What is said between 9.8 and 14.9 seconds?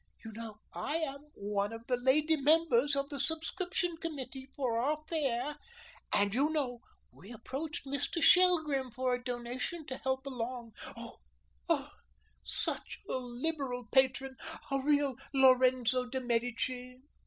to help along. Oh, such a liberal patron, a